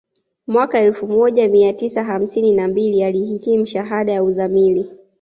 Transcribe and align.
Mwaka 0.47 0.79
elfu 0.79 1.07
moja 1.07 1.47
mia 1.47 1.73
tisa 1.73 2.03
hamsini 2.03 2.51
na 2.53 2.67
mbili 2.67 3.03
alihitimu 3.03 3.65
shahada 3.65 4.11
ya 4.13 4.23
uzamili 4.23 4.89